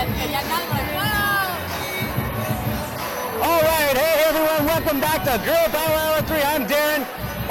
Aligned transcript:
All 0.00 0.06
right, 3.60 3.92
hey 3.92 4.24
everyone, 4.24 4.64
welcome 4.64 4.98
back 4.98 5.20
to 5.28 5.36
Girl 5.44 5.68
Power 5.68 5.92
Hour 5.92 6.22
3. 6.22 6.40
I'm 6.40 6.64
Darren, 6.64 7.04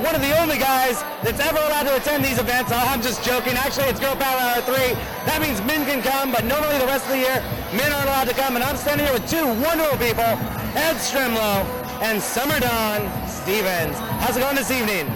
one 0.00 0.14
of 0.14 0.22
the 0.22 0.30
only 0.38 0.56
guys 0.56 1.02
that's 1.26 1.40
ever 1.40 1.58
allowed 1.58 1.90
to 1.90 1.96
attend 1.96 2.24
these 2.24 2.38
events. 2.38 2.70
I'm 2.70 3.02
just 3.02 3.24
joking. 3.24 3.54
Actually, 3.54 3.86
it's 3.86 3.98
Girl 3.98 4.14
Power 4.14 4.38
Hour 4.38 4.62
3. 4.62 4.94
That 5.26 5.42
means 5.42 5.58
men 5.66 5.82
can 5.90 6.00
come, 6.06 6.30
but 6.30 6.44
normally 6.44 6.78
the 6.78 6.86
rest 6.86 7.06
of 7.06 7.18
the 7.18 7.26
year, 7.26 7.42
men 7.74 7.90
aren't 7.90 8.06
allowed 8.14 8.28
to 8.30 8.34
come. 8.38 8.54
And 8.54 8.62
I'm 8.62 8.76
standing 8.76 9.10
here 9.10 9.14
with 9.18 9.26
two 9.26 9.42
wonderful 9.66 9.98
people, 9.98 10.38
Ed 10.78 11.02
Strimlow 11.02 11.66
and 11.98 12.22
Summer 12.22 12.62
Dawn 12.62 13.10
Stevens. 13.26 13.98
How's 14.22 14.38
it 14.38 14.46
going 14.46 14.54
this 14.54 14.70
evening? 14.70 15.10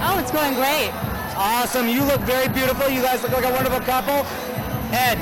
Oh, 0.00 0.16
it's 0.16 0.32
going 0.32 0.56
great. 0.56 0.88
Awesome. 1.36 1.92
You 1.92 2.08
look 2.08 2.24
very 2.24 2.48
beautiful. 2.48 2.88
You 2.88 3.04
guys 3.04 3.20
look 3.20 3.36
like 3.36 3.44
a 3.44 3.52
wonderful 3.52 3.84
couple. 3.84 4.24
Ed, 4.96 5.20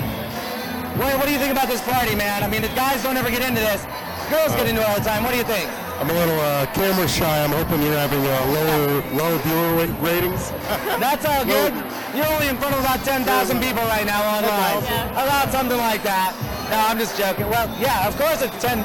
what, 0.98 1.14
what 1.18 1.26
do 1.26 1.32
you 1.32 1.38
think 1.38 1.52
about 1.52 1.68
this 1.68 1.80
party, 1.82 2.14
man? 2.14 2.42
I 2.42 2.48
mean, 2.48 2.62
the 2.62 2.74
guys 2.74 3.02
don't 3.02 3.16
ever 3.16 3.30
get 3.30 3.42
into 3.46 3.60
this. 3.60 3.86
Girls 4.28 4.52
get 4.58 4.66
into 4.68 4.82
it 4.82 4.88
all 4.88 4.98
the 4.98 5.06
time. 5.06 5.22
What 5.24 5.32
do 5.32 5.38
you 5.38 5.48
think? 5.48 5.70
I'm 5.98 6.10
a 6.10 6.12
little 6.12 6.38
uh, 6.38 6.66
camera 6.74 7.08
shy. 7.08 7.26
I'm 7.42 7.50
hoping 7.50 7.82
you're 7.82 7.96
having 7.96 8.22
uh, 8.22 8.34
lower 8.54 9.02
low 9.18 9.32
viewer 9.42 9.70
ra- 9.82 9.96
ratings. 9.98 10.50
That's 11.02 11.24
all 11.24 11.44
good. 11.44 11.74
You're 12.14 12.28
only 12.28 12.46
in 12.46 12.56
front 12.58 12.74
of 12.74 12.80
about 12.80 13.02
10,000 13.02 13.24
people 13.58 13.82
right 13.90 14.06
now 14.06 14.22
online. 14.22 14.84
Yeah. 14.84 15.10
About 15.18 15.50
something 15.50 15.78
like 15.78 16.02
that. 16.04 16.36
No, 16.70 16.78
I'm 16.78 16.98
just 16.98 17.18
joking. 17.18 17.48
Well, 17.48 17.66
yeah, 17.80 18.06
of 18.06 18.16
course 18.16 18.42
it's 18.42 18.54
10,000 18.62 18.84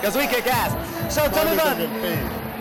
because 0.00 0.16
we 0.16 0.26
kick 0.28 0.46
ass. 0.46 0.72
So 1.12 1.28
tell 1.28 1.44
me 1.44 1.52
about 1.52 1.76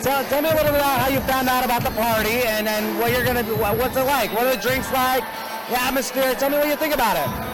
tell, 0.02 0.26
tell 0.26 0.42
me 0.42 0.50
a 0.50 0.56
little 0.56 0.74
bit 0.74 0.82
about 0.82 1.00
how 1.00 1.08
you 1.08 1.20
found 1.22 1.48
out 1.48 1.64
about 1.64 1.84
the 1.84 1.92
party 1.92 2.44
and 2.52 2.68
then 2.68 2.98
what 3.00 3.12
you're 3.12 3.24
gonna 3.24 3.44
do. 3.44 3.56
What's 3.56 3.96
it 3.96 4.04
like? 4.04 4.34
What 4.34 4.48
are 4.48 4.56
the 4.56 4.62
drinks 4.62 4.92
like? 4.92 5.24
The 5.70 5.80
atmosphere. 5.80 6.36
Tell 6.36 6.50
me 6.50 6.58
what 6.58 6.68
you 6.68 6.76
think 6.76 6.94
about 6.94 7.16
it. 7.16 7.45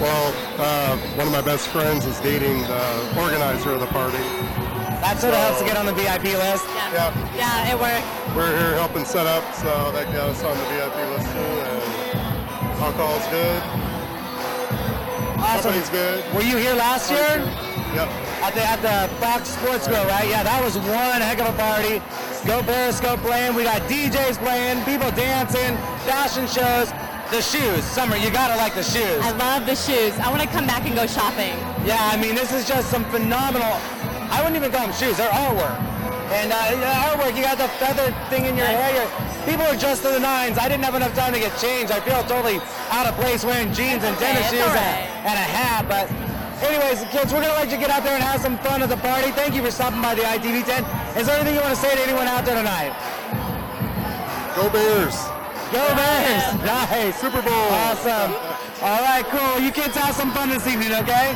Well, 0.00 0.32
uh, 0.58 0.96
one 1.18 1.26
of 1.26 1.32
my 1.32 1.42
best 1.42 1.68
friends 1.68 2.06
is 2.06 2.18
dating 2.20 2.62
the 2.62 2.82
organizer 3.18 3.72
of 3.72 3.80
the 3.80 3.86
party. 3.90 4.22
That 5.02 5.18
sort 5.18 5.34
of 5.34 5.40
helps 5.40 5.58
to 5.60 5.66
get 5.66 5.76
on 5.76 5.86
the 5.86 5.92
VIP 5.94 6.34
list. 6.38 6.64
Yeah, 6.94 7.10
Yeah, 7.34 7.70
it 7.70 7.76
worked. 7.78 8.06
we're 8.36 8.50
here 8.56 8.74
helping 8.78 9.04
set 9.04 9.26
up, 9.26 9.42
so 9.54 9.90
that 9.92 10.06
got 10.14 10.30
us 10.30 10.42
on 10.44 10.54
the 10.54 10.66
VIP 10.70 10.96
list 11.10 11.26
too. 11.34 11.50
And 11.66 12.78
alcohol's 12.78 13.26
good, 13.30 13.62
Awesome. 15.42 15.74
company's 15.74 15.90
good. 15.90 16.22
Were 16.34 16.42
you 16.46 16.58
here 16.58 16.74
last 16.74 17.10
year? 17.10 17.42
Yep. 17.94 18.08
At 18.42 18.54
the, 18.54 18.62
at 18.62 18.80
the 18.82 19.14
Fox 19.18 19.48
Sports 19.50 19.88
Grill, 19.88 20.04
right? 20.06 20.28
Yeah, 20.28 20.42
that 20.44 20.62
was 20.62 20.78
one 20.78 21.20
heck 21.22 21.40
of 21.42 21.50
a 21.50 21.56
party. 21.58 21.98
Go 22.46 22.62
Periscope 22.62 23.20
playing. 23.20 23.54
We 23.54 23.64
got 23.64 23.82
DJs 23.82 24.38
playing, 24.38 24.84
people 24.84 25.10
dancing, 25.12 25.76
fashion 26.06 26.46
shows. 26.46 26.92
The 27.30 27.42
shoes. 27.42 27.84
Summer, 27.84 28.16
you 28.16 28.30
gotta 28.30 28.56
like 28.56 28.74
the 28.74 28.82
shoes. 28.82 29.20
I 29.20 29.32
love 29.32 29.66
the 29.66 29.76
shoes. 29.76 30.16
I 30.16 30.30
want 30.30 30.40
to 30.40 30.48
come 30.48 30.66
back 30.66 30.86
and 30.86 30.96
go 30.96 31.06
shopping. 31.06 31.52
Yeah, 31.84 32.00
I 32.00 32.16
mean, 32.16 32.34
this 32.34 32.54
is 32.54 32.66
just 32.66 32.88
some 32.88 33.04
phenomenal. 33.12 33.76
I 34.32 34.40
wouldn't 34.40 34.56
even 34.56 34.72
call 34.72 34.86
them 34.86 34.96
shoes. 34.96 35.18
They're 35.18 35.28
artwork. 35.28 35.76
And 36.32 36.52
uh, 36.52 36.56
artwork, 37.04 37.36
you 37.36 37.42
got 37.42 37.58
the 37.58 37.68
feather 37.76 38.16
thing 38.32 38.46
in 38.46 38.56
your 38.56 38.64
hair. 38.64 38.96
You're, 38.96 39.10
people 39.44 39.66
are 39.68 39.76
dressed 39.76 40.02
to 40.04 40.08
the 40.08 40.20
nines. 40.20 40.56
I 40.56 40.68
didn't 40.68 40.84
have 40.84 40.94
enough 40.94 41.14
time 41.14 41.34
to 41.34 41.38
get 41.38 41.52
changed. 41.60 41.92
I 41.92 42.00
feel 42.00 42.22
totally 42.24 42.60
out 42.88 43.06
of 43.06 43.14
place 43.16 43.44
wearing 43.44 43.74
jeans 43.74 44.04
and 44.04 44.16
okay, 44.16 44.32
tennis 44.32 44.48
shoes 44.48 44.64
all 44.64 44.72
and, 44.72 45.28
and 45.28 45.36
a 45.36 45.48
hat. 45.52 45.84
But 45.84 46.08
anyways, 46.62 47.04
kids, 47.10 47.32
we're 47.32 47.42
gonna 47.42 47.54
let 47.54 47.70
you 47.70 47.76
get 47.76 47.90
out 47.90 48.02
there 48.02 48.14
and 48.14 48.22
have 48.22 48.40
some 48.40 48.58
fun 48.58 48.82
at 48.82 48.88
the 48.88 48.96
party. 48.96 49.30
Thank 49.32 49.54
you 49.54 49.62
for 49.62 49.70
stopping 49.70 50.02
by 50.02 50.14
the 50.14 50.22
ITV 50.22 50.64
tent. 50.64 50.86
Is 51.16 51.26
there 51.26 51.36
anything 51.36 51.54
you 51.54 51.60
want 51.60 51.74
to 51.74 51.80
say 51.80 51.94
to 51.94 52.02
anyone 52.02 52.26
out 52.26 52.44
there 52.44 52.56
tonight? 52.56 52.94
Go 54.56 54.68
Bears! 54.70 55.16
Go 55.70 55.84
Bears! 55.94 56.44
Nice. 56.64 57.20
Super 57.20 57.42
Bowl! 57.42 57.68
Awesome. 57.86 58.32
All 58.82 59.02
right, 59.02 59.24
cool. 59.26 59.60
You 59.60 59.70
kids 59.70 59.96
have 59.96 60.14
some 60.14 60.32
fun 60.32 60.48
this 60.48 60.66
evening, 60.66 60.92
okay? 60.94 61.34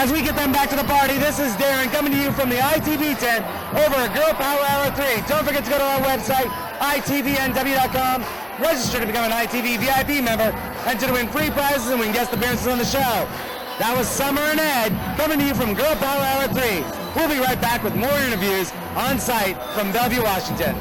As 0.00 0.10
we 0.10 0.22
get 0.22 0.34
them 0.34 0.50
back 0.50 0.70
to 0.70 0.76
the 0.76 0.84
party, 0.84 1.18
this 1.18 1.38
is 1.38 1.52
Darren 1.60 1.92
coming 1.92 2.10
to 2.10 2.16
you 2.16 2.32
from 2.32 2.48
the 2.48 2.56
ITV 2.56 3.20
tent 3.20 3.44
over 3.76 4.00
at 4.00 4.16
Girl 4.16 4.32
Power 4.32 4.64
Hour 4.72 4.88
3. 4.96 5.28
Don't 5.28 5.44
forget 5.44 5.62
to 5.62 5.70
go 5.70 5.76
to 5.76 5.84
our 5.84 6.00
website, 6.00 6.48
itvnw.com, 6.80 8.24
register 8.58 8.98
to 8.98 9.04
become 9.04 9.30
an 9.30 9.36
ITV 9.44 9.76
VIP 9.76 10.24
member, 10.24 10.56
enter 10.88 11.06
to 11.06 11.12
win 11.12 11.28
free 11.28 11.50
prizes, 11.50 11.90
and 11.90 12.00
win 12.00 12.12
guest 12.12 12.32
appearances 12.32 12.66
on 12.66 12.78
the 12.78 12.84
show. 12.86 13.28
That 13.76 13.92
was 13.94 14.08
Summer 14.08 14.40
and 14.40 14.58
Ed 14.58 14.96
coming 15.18 15.38
to 15.38 15.44
you 15.44 15.52
from 15.52 15.74
Girl 15.74 15.94
Power 15.96 16.24
Hour 16.32 16.48
3. 16.48 16.80
We'll 17.14 17.28
be 17.28 17.38
right 17.38 17.60
back 17.60 17.84
with 17.84 17.94
more 17.94 18.16
interviews 18.24 18.72
on 18.96 19.18
site 19.18 19.60
from 19.76 19.92
Bellevue, 19.92 20.22
Washington. 20.22 20.76